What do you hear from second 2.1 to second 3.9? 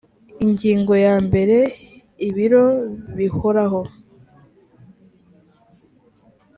ibiro bihoraho